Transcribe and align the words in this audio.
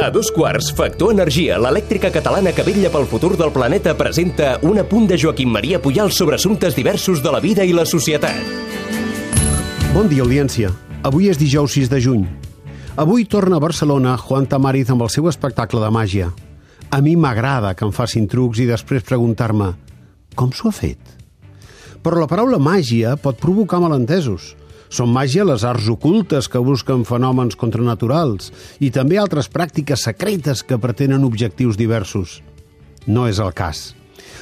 A 0.00 0.08
dos 0.10 0.30
quarts, 0.32 0.70
Factor 0.72 1.12
Energia, 1.12 1.58
l'elèctrica 1.60 2.08
catalana 2.14 2.54
que 2.56 2.64
vetlla 2.64 2.88
pel 2.92 3.04
futur 3.10 3.34
del 3.36 3.52
planeta, 3.52 3.92
presenta 3.98 4.54
un 4.64 4.80
apunt 4.80 5.06
de 5.10 5.18
Joaquim 5.20 5.50
Maria 5.52 5.80
Puyal 5.82 6.10
sobre 6.10 6.38
assumptes 6.38 6.74
diversos 6.74 7.22
de 7.22 7.32
la 7.34 7.40
vida 7.40 7.66
i 7.68 7.74
la 7.76 7.84
societat. 7.84 8.40
Bon 9.92 10.08
dia, 10.08 10.24
audiència. 10.24 10.72
Avui 11.04 11.28
és 11.28 11.38
dijous 11.40 11.76
6 11.76 11.92
de 11.92 12.00
juny. 12.00 12.24
Avui 12.96 13.24
torna 13.24 13.60
a 13.60 13.64
Barcelona 13.64 14.16
Juan 14.16 14.48
Tamariz 14.48 14.90
amb 14.90 15.04
el 15.04 15.12
seu 15.12 15.28
espectacle 15.28 15.84
de 15.84 15.92
màgia. 15.92 16.32
A 16.90 16.98
mi 17.04 17.14
m'agrada 17.14 17.74
que 17.76 17.86
em 17.86 17.92
facin 17.92 18.26
trucs 18.26 18.58
i 18.58 18.66
després 18.66 19.06
preguntar-me 19.06 19.74
com 20.34 20.52
s'ho 20.54 20.70
ha 20.70 20.74
fet? 20.74 21.00
Però 22.00 22.16
la 22.16 22.28
paraula 22.30 22.58
màgia 22.62 23.16
pot 23.20 23.38
provocar 23.40 23.80
malentesos. 23.82 24.54
Són 24.90 25.12
màgia 25.14 25.46
les 25.46 25.62
arts 25.62 25.86
ocultes 25.92 26.48
que 26.50 26.62
busquen 26.66 27.04
fenòmens 27.06 27.54
contranaturals 27.58 28.50
i 28.82 28.90
també 28.90 29.20
altres 29.22 29.46
pràctiques 29.46 30.02
secretes 30.08 30.64
que 30.66 30.80
pretenen 30.82 31.24
objectius 31.24 31.78
diversos. 31.78 32.40
No 33.06 33.28
és 33.30 33.38
el 33.38 33.54
cas. 33.54 33.92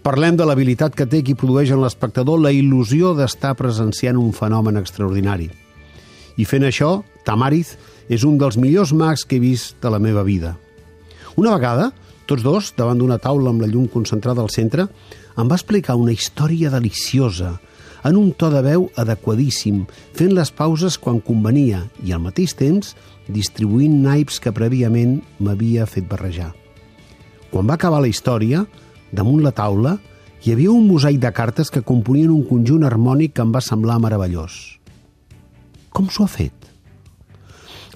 Parlem 0.00 0.38
de 0.40 0.46
l'habilitat 0.48 0.96
que 0.96 1.04
té 1.04 1.20
qui 1.20 1.36
produeix 1.36 1.74
en 1.74 1.82
l'espectador 1.84 2.40
la 2.40 2.54
il·lusió 2.56 3.12
d'estar 3.18 3.52
presenciant 3.58 4.16
un 4.16 4.32
fenomen 4.32 4.80
extraordinari. 4.80 5.50
I 6.40 6.48
fent 6.48 6.64
això, 6.64 7.02
Tamariz 7.28 7.74
és 8.08 8.24
un 8.24 8.38
dels 8.40 8.56
millors 8.56 8.94
mags 8.96 9.26
que 9.28 9.36
he 9.36 9.44
vist 9.44 9.76
de 9.84 9.92
la 9.92 10.00
meva 10.00 10.24
vida. 10.24 10.56
Una 11.36 11.52
vegada, 11.52 11.90
tots 12.24 12.42
dos, 12.42 12.72
davant 12.78 12.96
d'una 12.98 13.20
taula 13.20 13.52
amb 13.52 13.60
la 13.60 13.68
llum 13.68 13.90
concentrada 13.92 14.40
al 14.40 14.48
centre, 14.48 14.88
em 15.36 15.48
va 15.50 15.58
explicar 15.60 16.00
una 16.00 16.16
història 16.16 16.72
deliciosa, 16.72 17.58
en 18.04 18.16
un 18.16 18.32
to 18.32 18.50
de 18.52 18.62
veu 18.64 18.88
adequadíssim, 19.00 19.84
fent 20.16 20.34
les 20.36 20.50
pauses 20.50 20.98
quan 20.98 21.20
convenia 21.24 21.84
i 22.04 22.12
al 22.12 22.22
mateix 22.24 22.54
temps 22.58 22.94
distribuint 23.30 24.00
naips 24.04 24.40
que 24.42 24.52
prèviament 24.54 25.20
m'havia 25.38 25.86
fet 25.86 26.08
barrejar. 26.10 26.52
Quan 27.50 27.66
va 27.66 27.76
acabar 27.76 28.00
la 28.02 28.10
història, 28.10 28.64
damunt 29.12 29.42
la 29.42 29.52
taula 29.52 29.98
hi 30.44 30.54
havia 30.54 30.72
un 30.72 30.86
mosaic 30.88 31.18
de 31.20 31.32
cartes 31.36 31.68
que 31.68 31.84
componien 31.84 32.30
un 32.32 32.46
conjunt 32.48 32.86
harmònic 32.86 33.34
que 33.36 33.44
em 33.44 33.50
va 33.52 33.60
semblar 33.60 33.98
meravellós. 34.00 34.78
Com 35.90 36.08
s'ho 36.08 36.24
ha 36.24 36.30
fet? 36.30 36.54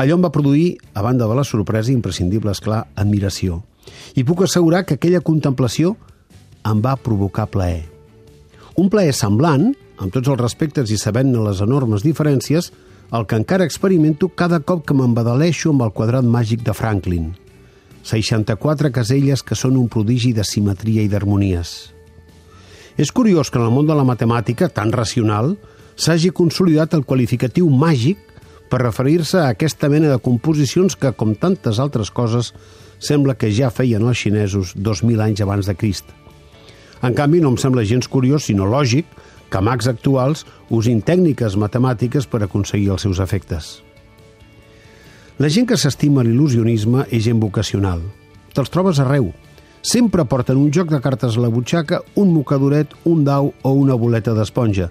Allò 0.00 0.16
em 0.16 0.24
va 0.24 0.32
produir, 0.32 0.78
a 0.96 1.02
banda 1.04 1.28
de 1.28 1.36
la 1.36 1.44
sorpresa 1.44 1.92
imprescindible, 1.92 2.50
és 2.50 2.62
clar, 2.64 2.86
admiració. 2.96 3.60
I 4.16 4.24
puc 4.24 4.42
assegurar 4.42 4.86
que 4.88 4.96
aquella 4.96 5.20
contemplació 5.20 5.94
em 6.66 6.80
va 6.80 6.96
provocar 6.96 7.50
plaer. 7.52 7.84
Un 8.80 8.88
plaer 8.88 9.12
semblant 9.12 9.74
amb 10.02 10.12
tots 10.14 10.28
els 10.32 10.40
respectes 10.40 10.90
i 10.90 10.98
sabent-ne 10.98 11.44
les 11.44 11.62
enormes 11.64 12.02
diferències, 12.02 12.72
el 13.12 13.26
que 13.28 13.38
encara 13.38 13.66
experimento 13.68 14.28
cada 14.28 14.60
cop 14.60 14.86
que 14.88 14.96
m'embadaleixo 14.96 15.70
amb 15.72 15.84
el 15.86 15.92
quadrat 15.94 16.26
màgic 16.26 16.64
de 16.66 16.74
Franklin. 16.74 17.32
64 18.02 18.90
caselles 18.90 19.44
que 19.46 19.58
són 19.58 19.76
un 19.78 19.88
prodigi 19.92 20.32
de 20.34 20.44
simetria 20.44 21.04
i 21.04 21.10
d'harmonies. 21.12 21.92
És 22.98 23.12
curiós 23.14 23.50
que 23.50 23.60
en 23.60 23.68
el 23.68 23.74
món 23.74 23.86
de 23.86 23.96
la 23.96 24.04
matemàtica, 24.04 24.68
tan 24.68 24.92
racional, 24.92 25.54
s'hagi 25.96 26.32
consolidat 26.34 26.96
el 26.96 27.06
qualificatiu 27.08 27.68
màgic 27.70 28.18
per 28.72 28.82
referir-se 28.82 29.38
a 29.38 29.52
aquesta 29.52 29.88
mena 29.92 30.10
de 30.10 30.18
composicions 30.18 30.96
que, 30.96 31.12
com 31.12 31.36
tantes 31.36 31.78
altres 31.78 32.10
coses, 32.10 32.52
sembla 32.98 33.36
que 33.36 33.52
ja 33.52 33.70
feien 33.70 34.04
els 34.08 34.18
xinesos 34.18 34.74
2.000 34.76 35.20
anys 35.20 35.42
abans 35.44 35.68
de 35.68 35.76
Crist. 35.76 36.08
En 37.02 37.16
canvi, 37.18 37.42
no 37.42 37.50
em 37.52 37.58
sembla 37.58 37.84
gens 37.84 38.08
curiós, 38.08 38.46
sinó 38.46 38.68
lògic, 38.70 39.06
que 39.52 39.60
mags 39.60 39.88
actuals 39.90 40.46
usin 40.72 41.02
tècniques 41.04 41.58
matemàtiques 41.60 42.26
per 42.26 42.42
aconseguir 42.42 42.90
els 42.94 43.04
seus 43.04 43.20
efectes. 43.20 43.82
La 45.38 45.50
gent 45.52 45.68
que 45.68 45.76
s'estima 45.76 46.24
l'il·lusionisme 46.24 47.06
és 47.10 47.24
gent 47.26 47.40
vocacional. 47.42 48.00
Te'ls 48.56 48.72
trobes 48.72 49.00
arreu. 49.02 49.30
Sempre 49.82 50.24
porten 50.30 50.60
un 50.60 50.70
joc 50.72 50.88
de 50.92 51.00
cartes 51.02 51.36
a 51.36 51.42
la 51.42 51.50
butxaca, 51.50 52.00
un 52.16 52.32
mocadoret, 52.32 52.92
un 53.04 53.24
dau 53.26 53.52
o 53.62 53.72
una 53.74 53.96
boleta 53.98 54.34
d'esponja 54.36 54.88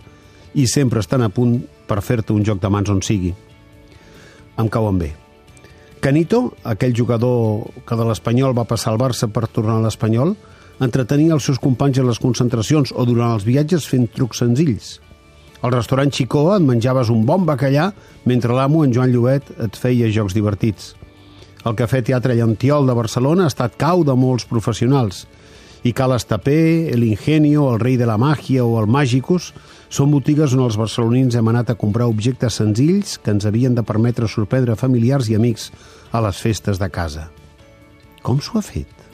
i 0.53 0.66
sempre 0.67 1.00
estan 1.00 1.23
a 1.23 1.29
punt 1.31 1.61
per 1.88 2.01
fer-te 2.03 2.33
un 2.35 2.44
joc 2.44 2.59
de 2.59 2.69
mans 2.69 2.89
on 2.91 3.00
sigui. 3.05 3.31
Em 4.59 4.67
cauen 4.67 5.00
bé. 5.00 5.13
Canito, 6.01 6.50
aquell 6.66 6.95
jugador 6.97 7.69
que 7.88 7.95
de 7.95 8.07
l'Espanyol 8.09 8.57
va 8.57 8.67
passar 8.67 8.91
al 8.91 9.00
Barça 9.00 9.29
per 9.31 9.47
tornar 9.47 9.77
a 9.77 9.85
l'Espanyol, 9.85 10.35
entretenia 10.79 11.35
els 11.35 11.45
seus 11.45 11.59
companys 11.59 11.99
a 11.99 12.05
les 12.07 12.19
concentracions 12.21 12.93
o 12.95 13.05
durant 13.05 13.35
els 13.35 13.45
viatges 13.45 13.87
fent 13.89 14.07
trucs 14.15 14.41
senzills. 14.43 14.99
Al 15.61 15.75
restaurant 15.75 16.09
Xicó 16.09 16.47
et 16.55 16.63
menjaves 16.65 17.11
un 17.13 17.25
bon 17.25 17.45
bacallà 17.45 17.91
mentre 18.25 18.55
l'amo, 18.55 18.85
en 18.85 18.93
Joan 18.93 19.11
Llobet, 19.13 19.51
et 19.61 19.77
feia 19.77 20.09
jocs 20.09 20.33
divertits. 20.33 20.95
El 21.65 21.75
Cafè 21.77 22.01
Teatre 22.01 22.33
Llantiol 22.33 22.87
de 22.89 22.95
Barcelona 22.97 23.45
ha 23.45 23.51
estat 23.51 23.77
cau 23.77 24.01
de 24.07 24.15
molts 24.17 24.47
professionals 24.49 25.27
i 25.83 25.93
Cal 25.97 26.13
Estapé, 26.13 26.89
El 26.93 27.03
Ingenio, 27.03 27.67
El 27.73 27.79
Rei 27.81 27.97
de 27.97 28.05
la 28.09 28.17
Màgia 28.21 28.65
o 28.65 28.79
El 28.81 28.89
Màgicus 28.89 29.51
són 29.89 30.13
botigues 30.13 30.53
on 30.57 30.63
els 30.65 30.77
barcelonins 30.77 31.38
hem 31.38 31.49
anat 31.51 31.73
a 31.73 31.77
comprar 31.77 32.09
objectes 32.09 32.57
senzills 32.61 33.17
que 33.21 33.33
ens 33.33 33.45
havien 33.49 33.77
de 33.77 33.85
permetre 33.85 34.29
sorprendre 34.29 34.77
familiars 34.77 35.29
i 35.29 35.38
amics 35.38 35.69
a 36.11 36.21
les 36.25 36.41
festes 36.41 36.81
de 36.81 36.89
casa. 36.89 37.29
Com 38.21 38.41
s'ho 38.41 38.57
ha 38.57 38.65
fet? 38.65 39.10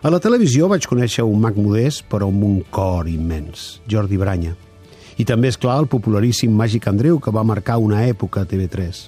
A 0.00 0.08
la 0.08 0.16
televisió 0.16 0.64
vaig 0.64 0.86
conèixer 0.88 1.26
un 1.28 1.42
mag 1.42 1.58
modest, 1.60 2.06
però 2.08 2.30
amb 2.30 2.44
un 2.46 2.60
cor 2.72 3.08
immens, 3.10 3.82
Jordi 3.84 4.16
Branya. 4.16 4.54
I 5.20 5.26
també, 5.28 5.50
és 5.52 5.58
clar, 5.60 5.74
el 5.82 5.90
popularíssim 5.92 6.54
Màgic 6.56 6.86
Andreu, 6.88 7.18
que 7.20 7.32
va 7.36 7.44
marcar 7.44 7.76
una 7.76 8.00
època 8.08 8.40
a 8.40 8.48
TV3. 8.48 9.00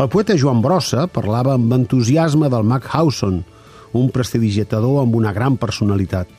El 0.00 0.08
poeta 0.08 0.36
Joan 0.40 0.62
Brossa 0.64 1.04
parlava 1.12 1.58
amb 1.58 1.74
entusiasme 1.76 2.48
del 2.48 2.64
mag 2.64 2.88
Hauson, 2.88 3.42
un 3.92 4.08
prestidigitador 4.14 5.02
amb 5.02 5.18
una 5.20 5.34
gran 5.36 5.60
personalitat. 5.60 6.32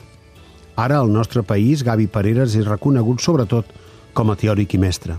Ara, 0.74 0.98
al 0.98 1.14
nostre 1.14 1.44
país, 1.46 1.86
Gavi 1.86 2.08
Pareres 2.10 2.58
és 2.58 2.66
reconegut 2.66 3.22
sobretot 3.22 3.70
com 4.18 4.34
a 4.34 4.38
teòric 4.40 4.74
i 4.74 4.82
mestre. 4.82 5.14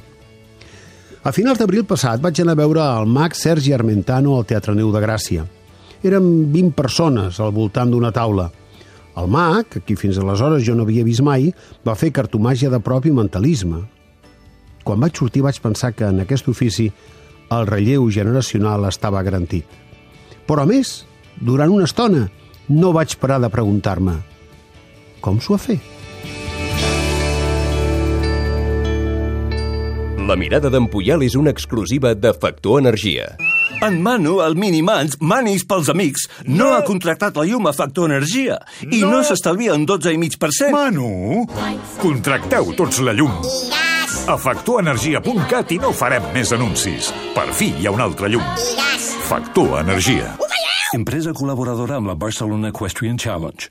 A 1.23 1.31
finals 1.31 1.61
d'abril 1.61 1.87
passat 1.87 2.19
vaig 2.19 2.43
anar 2.43 2.59
a 2.59 2.63
veure 2.65 2.83
el 2.99 3.07
mag 3.07 3.31
Sergi 3.31 3.71
Armentano 3.71 4.35
al 4.35 4.47
Teatre 4.51 4.75
Neu 4.75 4.91
de 4.91 5.07
Gràcia– 5.07 5.47
érem 6.03 6.51
20 6.53 6.73
persones 6.77 7.39
al 7.39 7.53
voltant 7.55 7.91
d'una 7.91 8.13
taula. 8.15 8.49
El 9.19 9.27
mag, 9.27 9.81
qui 9.85 9.97
fins 9.99 10.17
aleshores 10.17 10.63
jo 10.65 10.75
no 10.75 10.87
havia 10.87 11.05
vist 11.05 11.23
mai, 11.25 11.51
va 11.85 11.97
fer 11.99 12.13
cartomàgia 12.15 12.71
de 12.71 12.79
propi 12.79 13.11
mentalisme. 13.11 13.83
Quan 14.83 14.99
vaig 15.03 15.17
sortir 15.17 15.43
vaig 15.45 15.59
pensar 15.61 15.91
que 15.93 16.07
en 16.07 16.23
aquest 16.23 16.47
ofici 16.49 16.89
el 17.51 17.67
relleu 17.67 18.07
generacional 18.09 18.87
estava 18.87 19.21
garantit. 19.23 19.65
Però 20.47 20.63
a 20.63 20.69
més, 20.69 21.01
durant 21.37 21.71
una 21.71 21.85
estona, 21.89 22.27
no 22.71 22.93
vaig 22.95 23.17
parar 23.19 23.41
de 23.43 23.51
preguntar-me 23.51 24.21
com 25.21 25.39
s'ho 25.39 25.55
ha 25.55 25.61
fet? 25.61 25.89
La 30.27 30.37
mirada 30.37 30.71
d'en 30.73 30.89
Puyal 30.91 31.25
és 31.25 31.37
una 31.37 31.53
exclusiva 31.53 32.13
de 32.17 32.33
Factor 32.33 32.81
Energia. 32.81 33.31
En 33.81 33.97
Manu, 34.01 34.35
el 34.45 34.53
Minimans, 34.61 35.15
manis 35.25 35.63
pels 35.65 35.87
amics, 35.89 36.27
no, 36.45 36.57
no 36.59 36.67
ha 36.75 36.83
contractat 36.85 37.39
la 37.39 37.47
llum 37.49 37.65
a 37.65 37.73
Factor 37.73 38.11
Energia 38.11 38.59
i 38.85 38.99
no, 39.01 39.09
no 39.15 39.21
s'estalvia 39.25 39.73
un 39.73 39.87
12,5%. 39.89 40.69
Manu, 40.75 41.47
contracteu 41.97 42.75
tots 42.77 43.01
la 43.01 43.15
llum. 43.17 43.33
A 44.29 44.37
factorenergia.cat 44.37 45.73
i 45.73 45.79
no 45.81 45.95
farem 45.97 46.29
més 46.35 46.53
anuncis. 46.53 47.09
Per 47.33 47.47
fi 47.57 47.71
hi 47.73 47.89
ha 47.89 47.95
una 47.97 48.05
altra 48.05 48.29
llum. 48.29 48.45
Factor 49.25 49.79
Energia. 49.81 50.35
Empresa 50.93 51.33
col·laboradora 51.33 51.97
amb 51.97 52.11
la 52.11 52.17
Barcelona 52.19 52.69
Equestrian 52.69 53.17
Challenge. 53.17 53.57